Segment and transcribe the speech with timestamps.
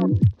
[0.00, 0.37] Bye.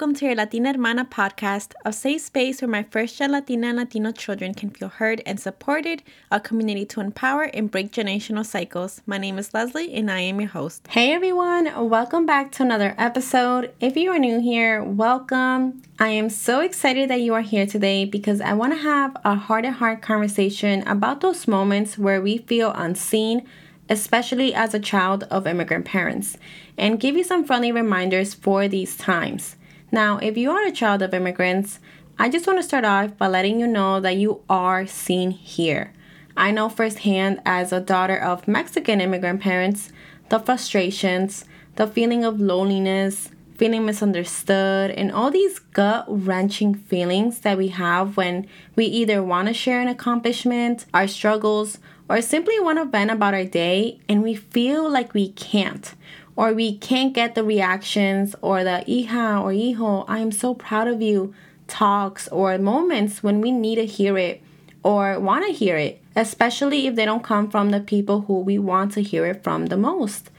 [0.00, 3.76] Welcome to your Latina Hermana podcast, a safe space where my first gen Latina and
[3.76, 9.02] Latino children can feel heard and supported, a community to empower and break generational cycles.
[9.04, 10.88] My name is Leslie and I am your host.
[10.88, 13.74] Hey everyone, welcome back to another episode.
[13.78, 15.82] If you are new here, welcome.
[15.98, 19.34] I am so excited that you are here today because I want to have a
[19.34, 23.46] heart to heart conversation about those moments where we feel unseen
[23.90, 26.36] especially as a child of immigrant parents,
[26.78, 29.56] and give you some friendly reminders for these times.
[29.92, 31.80] Now, if you are a child of immigrants,
[32.18, 35.92] I just want to start off by letting you know that you are seen here.
[36.36, 39.92] I know firsthand as a daughter of Mexican immigrant parents
[40.28, 47.58] the frustrations, the feeling of loneliness, feeling misunderstood, and all these gut wrenching feelings that
[47.58, 48.46] we have when
[48.76, 53.34] we either want to share an accomplishment, our struggles, or simply want to vent about
[53.34, 55.94] our day and we feel like we can't
[56.36, 60.88] or we can't get the reactions or the hija or hijo, I am so proud
[60.88, 61.34] of you
[61.66, 64.42] talks or moments when we need to hear it
[64.82, 68.58] or want to hear it, especially if they don't come from the people who we
[68.58, 70.30] want to hear it from the most.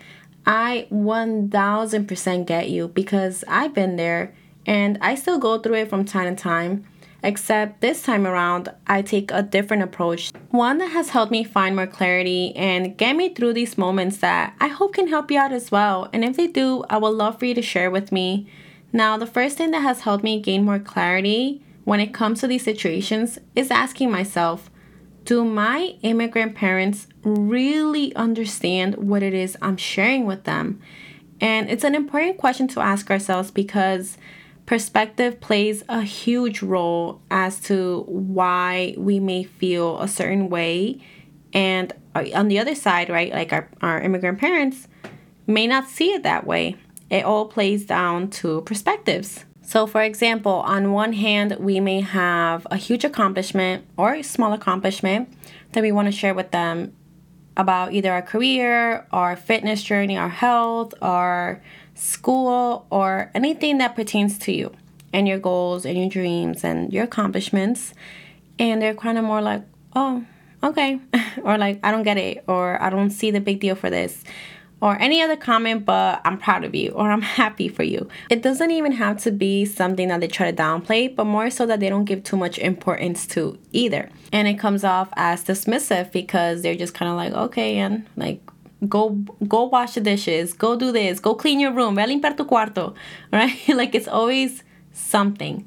[0.46, 4.34] I 1000% get you because I've been there
[4.66, 6.86] and I still go through it from time to time
[7.24, 10.32] except this time around, I take a different approach.
[10.50, 14.56] One that has helped me find more clarity and get me through these moments that
[14.60, 16.10] I hope can help you out as well.
[16.14, 18.48] And if they do, I would love for you to share with me.
[18.94, 22.48] Now, the first thing that has helped me gain more clarity when it comes to
[22.48, 24.70] these situations is asking myself,
[25.24, 30.82] do my immigrant parents really understand what it is I'm sharing with them?
[31.40, 34.18] And it's an important question to ask ourselves because
[34.66, 41.02] perspective plays a huge role as to why we may feel a certain way.
[41.54, 44.88] And uh, on the other side, right, like our, our immigrant parents
[45.48, 46.78] may not see it that way.
[47.10, 49.46] It all plays down to perspectives.
[49.62, 54.54] So, for example, on one hand, we may have a huge accomplishment or a small
[54.54, 55.32] accomplishment
[55.74, 56.94] that we want to share with them
[57.58, 61.62] about either our career, our fitness journey, our health, our
[61.96, 64.72] school, or anything that pertains to you
[65.14, 67.94] and your goals and your dreams and your accomplishments.
[68.58, 69.64] And they're kind of more like,
[69.96, 70.26] oh,
[70.64, 71.00] okay.
[71.44, 72.44] or like, I don't get it.
[72.48, 74.24] Or I don't see the big deal for this.
[74.82, 78.10] Or any other comment, but I'm proud of you or I'm happy for you.
[78.30, 81.66] It doesn't even have to be something that they try to downplay, but more so
[81.68, 84.10] that they don't give too much importance to either.
[84.32, 88.42] And it comes off as dismissive because they're just kind of like, okay, and like,
[88.88, 89.10] go
[89.48, 92.96] go wash the dishes go do this go clean your room ve limpiar tu cuarto
[93.32, 95.66] right like it's always something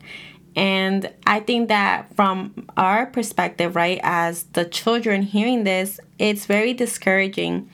[0.57, 6.75] and i think that from our perspective right as the children hearing this it's very
[6.75, 7.71] discouraging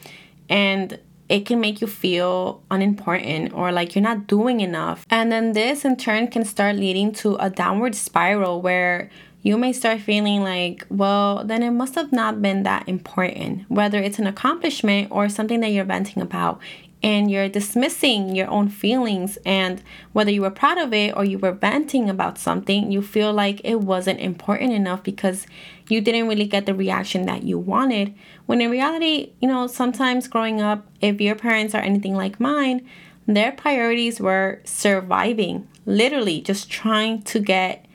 [0.51, 0.99] and
[1.31, 5.85] it can make you feel unimportant or like you're not doing enough and then this
[5.85, 9.09] in turn can start leading to a downward spiral where
[9.43, 13.99] you may start feeling like, well, then it must have not been that important, whether
[13.99, 16.61] it's an accomplishment or something that you're venting about.
[17.03, 21.39] And you're dismissing your own feelings, and whether you were proud of it or you
[21.39, 25.47] were venting about something, you feel like it wasn't important enough because
[25.89, 28.15] you didn't really get the reaction that you wanted.
[28.45, 32.87] When in reality, you know, sometimes growing up, if your parents are anything like mine,
[33.27, 37.87] their priorities were surviving, literally just trying to get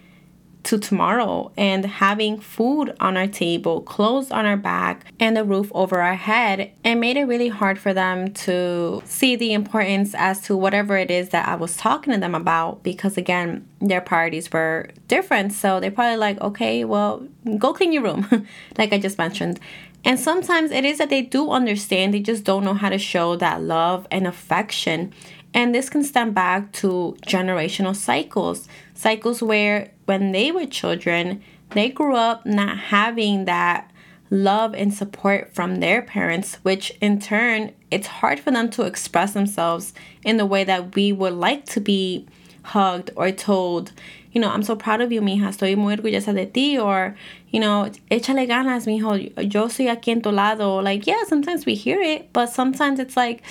[0.65, 5.71] to tomorrow and having food on our table, clothes on our back, and a roof
[5.73, 6.71] over our head.
[6.83, 11.09] It made it really hard for them to see the importance as to whatever it
[11.09, 15.53] is that I was talking to them about because, again, their priorities were different.
[15.53, 17.27] So they're probably like, okay, well,
[17.57, 18.47] go clean your room,
[18.77, 19.59] like I just mentioned.
[20.05, 23.35] And sometimes it is that they do understand, they just don't know how to show
[23.37, 25.11] that love and affection.
[25.55, 31.41] And this can stem back to generational cycles, cycles where when they were children,
[31.71, 33.89] they grew up not having that
[34.29, 39.33] love and support from their parents, which in turn, it's hard for them to express
[39.33, 39.93] themselves
[40.25, 42.27] in the way that we would like to be
[42.63, 43.93] hugged or told,
[44.33, 47.15] you know, I'm so proud of you, mija, estoy muy orgullosa de ti, or,
[47.49, 49.15] you know, échale ganas, mijo,
[49.53, 50.81] yo soy aquí en tu lado.
[50.81, 53.43] Like, yeah, sometimes we hear it, but sometimes it's like,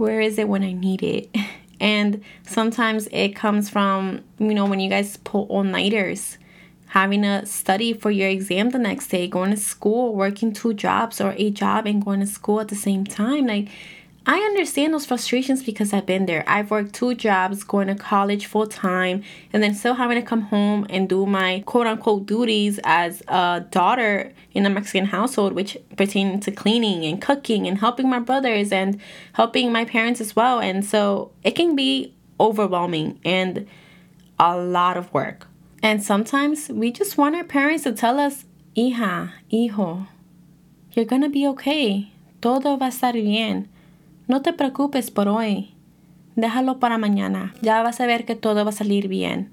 [0.00, 1.28] where is it when I need it?
[1.82, 6.36] And sometimes it comes from, you know, when you guys pull all nighters,
[6.88, 11.22] having to study for your exam the next day, going to school, working two jobs
[11.22, 13.46] or a job and going to school at the same time.
[13.46, 13.70] Like,
[14.26, 16.44] I understand those frustrations because I've been there.
[16.46, 19.22] I've worked two jobs, going to college full time,
[19.52, 23.64] and then still having to come home and do my quote unquote duties as a
[23.70, 28.72] daughter in a Mexican household, which pertain to cleaning and cooking and helping my brothers
[28.72, 29.00] and
[29.32, 30.60] helping my parents as well.
[30.60, 33.66] And so it can be overwhelming and
[34.38, 35.46] a lot of work.
[35.82, 38.44] And sometimes we just want our parents to tell us,
[38.76, 40.06] hija, hijo,
[40.92, 42.12] you're gonna be okay.
[42.42, 43.68] Todo va a estar bien.
[44.30, 45.74] No te preocupes por hoy.
[46.36, 47.52] Déjalo para mañana.
[47.62, 49.52] Ya vas a ver que todo va a salir bien.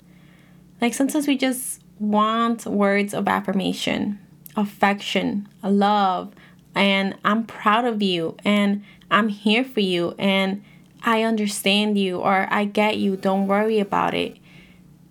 [0.79, 4.19] Like sometimes we just want words of affirmation,
[4.55, 6.31] affection, love,
[6.75, 10.61] and I'm proud of you, and I'm here for you, and
[11.03, 14.37] I understand you, or I get you, don't worry about it.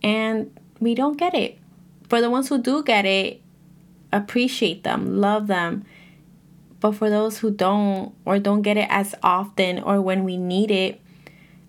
[0.01, 1.59] And we don't get it.
[2.09, 3.43] For the ones who do get it,
[4.12, 5.85] appreciate them, love them,
[6.81, 10.70] but for those who don't or don't get it as often or when we need
[10.70, 11.00] it,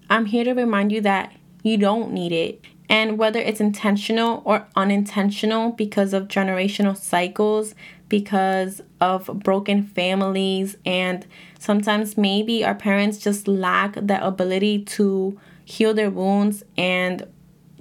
[0.10, 1.34] I'm here to remind you that
[1.64, 2.62] you don't need it.
[2.90, 7.76] And whether it's intentional or unintentional because of generational cycles,
[8.08, 11.26] because of broken families, and
[11.60, 17.28] sometimes maybe our parents just lack the ability to heal their wounds and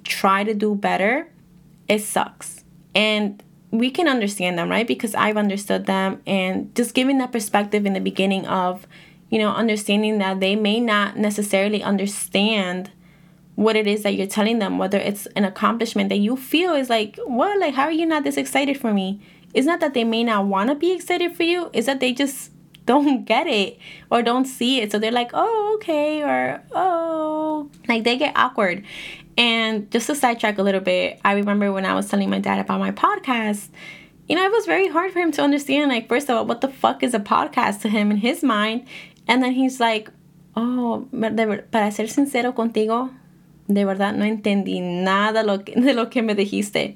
[0.03, 1.29] try to do better,
[1.87, 2.65] it sucks.
[2.93, 3.41] And
[3.71, 4.87] we can understand them, right?
[4.87, 8.87] Because I've understood them and just giving that perspective in the beginning of,
[9.29, 12.91] you know, understanding that they may not necessarily understand
[13.55, 16.89] what it is that you're telling them, whether it's an accomplishment that you feel is
[16.89, 19.19] like, what, like, how are you not this excited for me?
[19.53, 22.13] It's not that they may not want to be excited for you, it's that they
[22.13, 22.51] just
[22.87, 23.77] don't get it
[24.09, 24.91] or don't see it.
[24.91, 28.83] So they're like, oh, okay, or oh, like they get awkward.
[29.37, 32.57] And just to sidetrack a little bit, I remember when I was telling my dad
[32.57, 33.69] about my podcast,
[34.27, 36.61] you know, it was very hard for him to understand, like, first of all, what
[36.61, 38.87] the fuck is a podcast to him in his mind.
[39.27, 40.09] And then he's like,
[40.55, 43.13] oh, para ser sincero contigo,
[43.67, 46.95] de verdad no entendí nada de lo que me dijiste,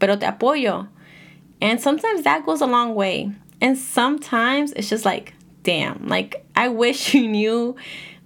[0.00, 0.88] pero te apoyo.
[1.62, 3.30] And sometimes that goes a long way.
[3.60, 7.76] And sometimes it's just like, damn, like, I wish you knew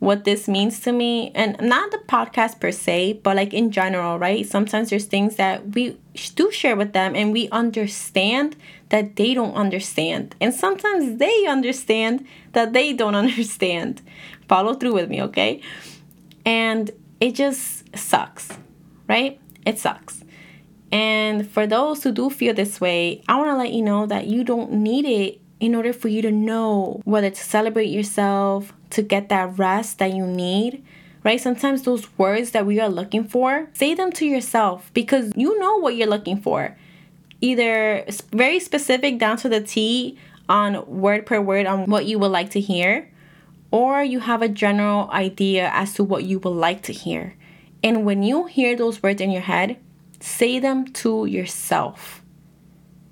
[0.00, 1.31] what this means to me.
[1.35, 4.47] And not the podcast per se but like in general right?
[4.47, 5.99] Sometimes there's things that we
[6.35, 8.56] do share with them and we understand
[8.88, 10.35] that they don't understand.
[10.41, 14.03] And sometimes they understand that they don't understand.
[14.49, 15.61] Follow through with me okay?
[16.44, 16.91] And
[17.21, 18.49] it just sucks
[19.06, 19.38] right?
[19.67, 20.20] It sucks
[20.93, 24.27] and for those who do feel this way i want to let you know that
[24.27, 29.03] you don't need it in order for you to know whether to celebrate yourself to
[29.03, 30.83] get that rest that you need,
[31.23, 31.41] right?
[31.41, 35.77] Sometimes those words that we are looking for, say them to yourself because you know
[35.77, 36.77] what you're looking for.
[37.43, 42.33] Either very specific down to the T on word per word on what you would
[42.33, 43.11] like to hear,
[43.71, 47.37] or you have a general idea as to what you would like to hear.
[47.83, 49.79] And when you hear those words in your head,
[50.21, 52.23] say them to yourself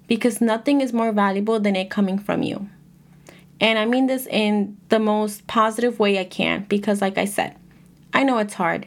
[0.06, 2.68] because nothing is more valuable than it coming from you.
[3.60, 7.56] And I mean this in the most positive way I can because, like I said,
[8.12, 8.86] I know it's hard.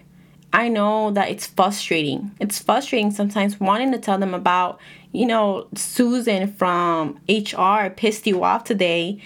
[0.53, 2.31] I know that it's frustrating.
[2.39, 4.79] It's frustrating sometimes wanting to tell them about,
[5.11, 9.21] you know, Susan from HR pissed you off today.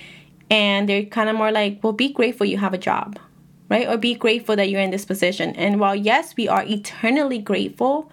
[0.50, 3.18] And they're kind of more like, well, be grateful you have a job,
[3.70, 3.88] right?
[3.88, 5.56] Or be grateful that you're in this position.
[5.56, 8.12] And while, yes, we are eternally grateful,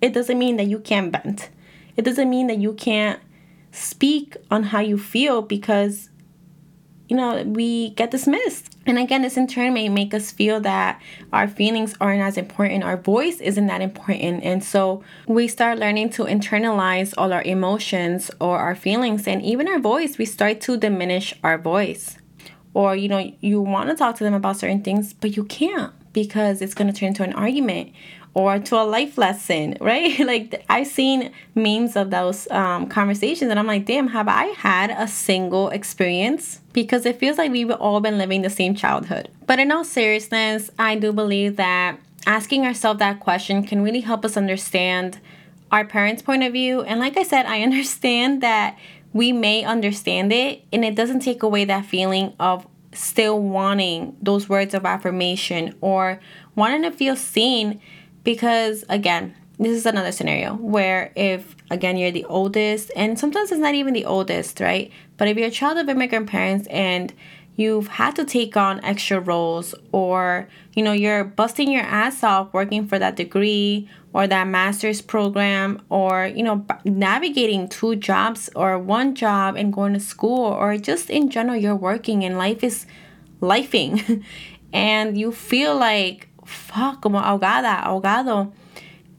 [0.00, 1.50] it doesn't mean that you can't vent.
[1.96, 3.20] It doesn't mean that you can't
[3.72, 6.10] speak on how you feel because
[7.10, 8.76] you know, we get dismissed.
[8.86, 11.02] And again, this in turn may make us feel that
[11.32, 14.44] our feelings aren't as important, our voice isn't that important.
[14.44, 19.66] And so we start learning to internalize all our emotions or our feelings and even
[19.66, 22.16] our voice, we start to diminish our voice.
[22.74, 25.92] Or, you know, you want to talk to them about certain things, but you can't
[26.12, 27.92] because it's going to turn into an argument
[28.34, 30.18] or to a life lesson, right?
[30.20, 34.90] like I've seen memes of those um, conversations, and I'm like, damn, have I had
[34.90, 36.60] a single experience?
[36.72, 39.28] Because it feels like we've all been living the same childhood.
[39.46, 44.24] But in all seriousness, I do believe that asking ourselves that question can really help
[44.24, 45.18] us understand
[45.72, 46.82] our parents' point of view.
[46.82, 48.78] And like I said, I understand that
[49.12, 54.48] we may understand it, and it doesn't take away that feeling of still wanting those
[54.48, 56.20] words of affirmation or
[56.56, 57.80] wanting to feel seen
[58.24, 63.60] because again this is another scenario where if again you're the oldest and sometimes it's
[63.60, 64.90] not even the oldest right?
[65.16, 67.12] But if you're a child of immigrant parents and
[67.56, 72.52] you've had to take on extra roles or you know you're busting your ass off
[72.54, 78.78] working for that degree or that master's program or you know navigating two jobs or
[78.78, 82.86] one job and going to school or just in general you're working and life is
[83.42, 84.24] lifing.
[84.72, 88.52] And you feel like fuck como ahogada ahogado.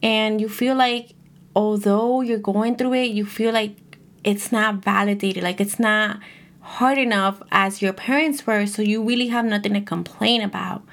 [0.03, 1.13] And you feel like
[1.55, 3.75] although you're going through it you feel like
[4.23, 6.19] it's not validated like it's not
[6.61, 10.83] hard enough as your parents were so you really have nothing to complain about.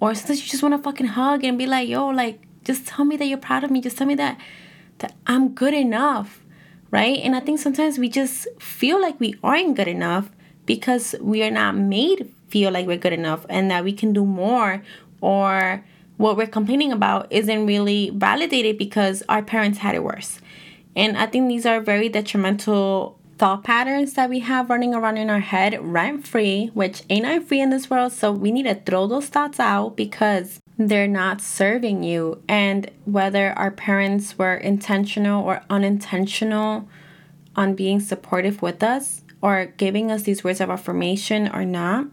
[0.00, 3.04] Or sometimes you just want to fucking hug and be like yo like just tell
[3.04, 4.38] me that you're proud of me just tell me that
[4.98, 6.40] that i'm good enough
[6.90, 7.18] right?
[7.18, 10.30] And i think sometimes we just feel like we aren't good enough
[10.66, 14.26] because we are not made feel like we're good enough and that we can do
[14.26, 14.82] more
[15.20, 15.84] or
[16.16, 20.40] what we're complaining about isn't really validated because our parents had it worse.
[20.94, 25.30] And I think these are very detrimental thought patterns that we have running around in
[25.30, 28.12] our head rent free, which ain't I free in this world.
[28.12, 32.42] So we need to throw those thoughts out because they're not serving you.
[32.48, 36.86] And whether our parents were intentional or unintentional
[37.56, 42.08] on being supportive with us or giving us these words of affirmation or not,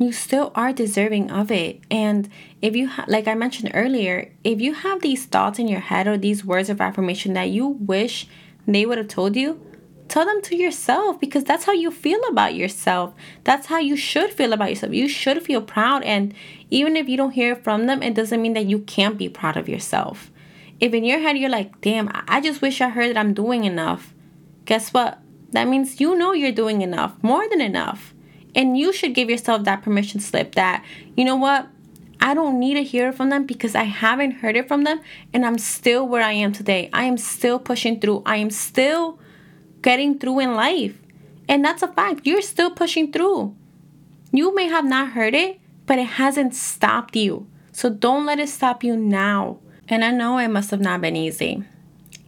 [0.00, 1.78] you still are deserving of it.
[1.90, 2.28] And
[2.62, 6.08] if you, ha- like I mentioned earlier, if you have these thoughts in your head
[6.08, 8.26] or these words of affirmation that you wish
[8.66, 9.60] they would have told you,
[10.08, 13.12] tell them to yourself because that's how you feel about yourself.
[13.44, 14.94] That's how you should feel about yourself.
[14.94, 16.02] You should feel proud.
[16.04, 16.32] And
[16.70, 19.58] even if you don't hear from them, it doesn't mean that you can't be proud
[19.58, 20.30] of yourself.
[20.80, 23.64] If in your head you're like, damn, I just wish I heard that I'm doing
[23.64, 24.14] enough,
[24.64, 25.18] guess what?
[25.50, 28.14] That means you know you're doing enough, more than enough.
[28.54, 30.84] And you should give yourself that permission slip that,
[31.16, 31.68] you know what?
[32.20, 35.00] I don't need to hear from them because I haven't heard it from them
[35.32, 36.90] and I'm still where I am today.
[36.92, 38.22] I am still pushing through.
[38.26, 39.18] I am still
[39.80, 40.98] getting through in life.
[41.48, 42.26] And that's a fact.
[42.26, 43.56] You're still pushing through.
[44.32, 47.46] You may have not heard it, but it hasn't stopped you.
[47.72, 49.58] So don't let it stop you now.
[49.88, 51.64] And I know it must have not been easy.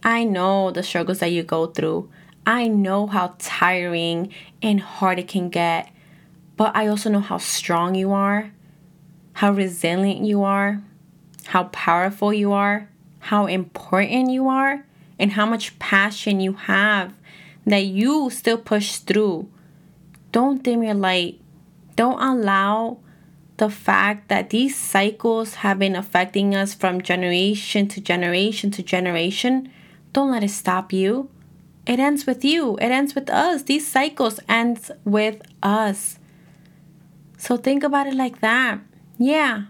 [0.03, 2.09] I know the struggles that you go through.
[2.45, 5.89] I know how tiring and hard it can get.
[6.55, 8.51] But I also know how strong you are,
[9.33, 10.81] how resilient you are,
[11.45, 14.85] how powerful you are, how important you are,
[15.17, 17.13] and how much passion you have
[17.65, 19.49] that you still push through.
[20.31, 21.39] Don't dim your light.
[21.95, 22.97] Don't allow
[23.57, 29.71] the fact that these cycles have been affecting us from generation to generation to generation.
[30.11, 31.29] Don't let it stop you.
[31.85, 32.77] It ends with you.
[32.77, 33.63] It ends with us.
[33.63, 36.17] These cycles ends with us.
[37.43, 38.79] So think about it like that.
[39.17, 39.63] Yeah,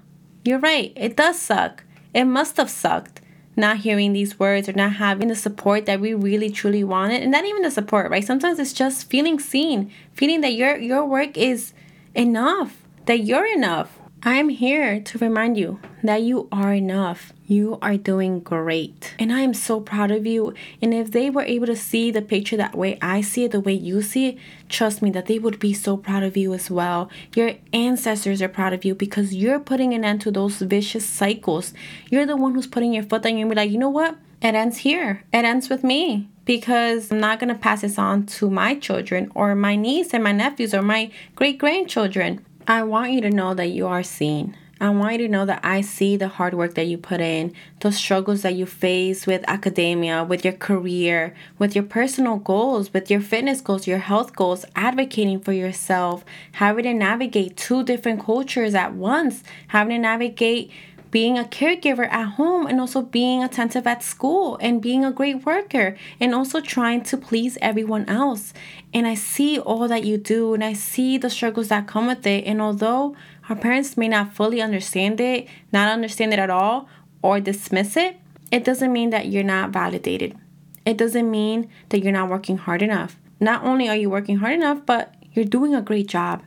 [0.46, 0.94] you're right.
[0.96, 1.84] It does suck.
[2.14, 3.20] It must have sucked
[3.56, 7.24] not hearing these words or not having the support that we really truly wanted.
[7.24, 8.24] And not even the support, right?
[8.24, 11.74] Sometimes it's just feeling seen, feeling that your your work is
[12.14, 12.78] enough,
[13.08, 13.98] that you're enough.
[14.26, 17.34] I'm here to remind you that you are enough.
[17.46, 19.14] You are doing great.
[19.20, 20.54] And I am so proud of you.
[20.82, 23.60] And if they were able to see the picture that way I see it, the
[23.60, 24.38] way you see it,
[24.70, 27.12] trust me that they would be so proud of you as well.
[27.36, 31.74] Your ancestors are proud of you because you're putting an end to those vicious cycles.
[32.10, 33.38] You're the one who's putting your foot down.
[33.38, 34.16] You're be like, you know what?
[34.42, 35.24] It ends here.
[35.34, 39.32] It ends with me because I'm not going to pass this on to my children
[39.36, 42.46] or my niece and my nephews or my great grandchildren.
[42.68, 44.56] I want you to know that you are seen.
[44.80, 47.54] I want you to know that I see the hard work that you put in,
[47.82, 53.12] those struggles that you face with academia, with your career, with your personal goals, with
[53.12, 58.76] your fitness goals, your health goals, advocating for yourself, having to navigate two different cultures
[58.76, 60.72] at once, having to navigate
[61.14, 65.46] being a caregiver at home and also being attentive at school and being a great
[65.46, 68.52] worker and also trying to please everyone else.
[68.96, 72.26] And I see all that you do and I see the struggles that come with
[72.26, 72.46] it.
[72.46, 73.16] And although
[73.48, 76.90] our parents may not fully understand it, not understand it at all,
[77.22, 78.18] or dismiss it,
[78.52, 80.36] it doesn't mean that you're not validated.
[80.84, 83.18] It doesn't mean that you're not working hard enough.
[83.40, 86.42] Not only are you working hard enough, but you're doing a great job.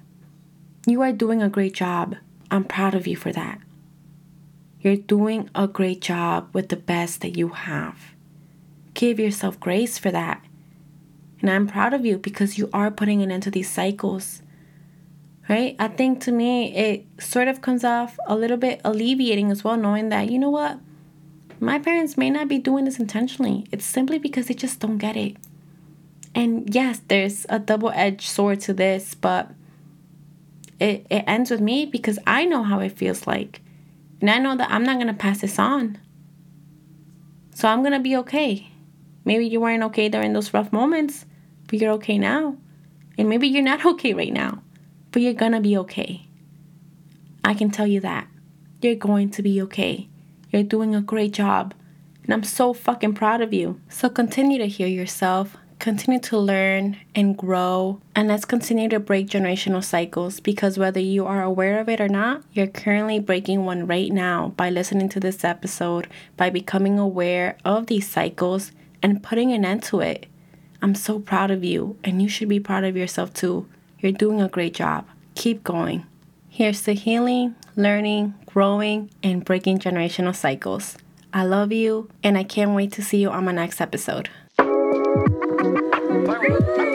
[0.88, 2.16] You are doing a great job.
[2.50, 3.60] I'm proud of you for that.
[4.86, 7.98] You're doing a great job with the best that you have.
[8.94, 10.44] Give yourself grace for that.
[11.40, 14.42] And I'm proud of you because you are putting an end to these cycles.
[15.48, 15.74] Right?
[15.80, 19.76] I think to me, it sort of comes off a little bit alleviating as well,
[19.76, 20.78] knowing that, you know what?
[21.58, 23.66] My parents may not be doing this intentionally.
[23.72, 25.36] It's simply because they just don't get it.
[26.32, 29.50] And yes, there's a double edged sword to this, but
[30.78, 33.62] it, it ends with me because I know how it feels like.
[34.20, 35.98] And I know that I'm not going to pass this on.
[37.54, 38.70] So I'm going to be okay.
[39.24, 41.26] Maybe you weren't okay during those rough moments,
[41.66, 42.56] but you're okay now.
[43.18, 44.62] And maybe you're not okay right now,
[45.10, 46.26] but you're going to be okay.
[47.44, 48.28] I can tell you that.
[48.82, 50.08] You're going to be okay.
[50.50, 51.74] You're doing a great job.
[52.24, 53.80] And I'm so fucking proud of you.
[53.88, 59.28] So continue to hear yourself, continue to learn and grow, and let's continue to break
[59.28, 63.86] generational cycles because whether you are aware of it or not, you're currently breaking one
[63.86, 69.52] right now by listening to this episode, by becoming aware of these cycles and putting
[69.52, 70.26] an end to it.
[70.82, 73.68] I'm so proud of you, and you should be proud of yourself too.
[74.00, 75.06] You're doing a great job.
[75.34, 76.06] Keep going.
[76.48, 80.96] Here's to healing, learning, growing, and breaking generational cycles.
[81.32, 84.30] I love you, and I can't wait to see you on my next episode.
[86.48, 86.92] Bye.